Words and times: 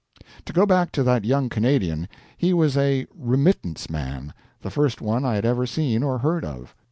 To 0.45 0.51
go 0.53 0.65
back 0.65 0.91
to 0.93 1.03
that 1.03 1.25
young 1.25 1.47
Canadian. 1.47 2.07
He 2.35 2.55
was 2.55 2.75
a 2.75 3.05
"remittance 3.15 3.87
man," 3.87 4.33
the 4.61 4.71
first 4.71 4.99
one 4.99 5.23
I 5.23 5.35
had 5.35 5.45
ever 5.45 5.67
seen 5.67 6.01
or 6.01 6.17
heard 6.17 6.43
of. 6.43 6.73